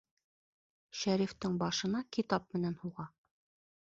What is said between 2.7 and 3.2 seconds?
һуға.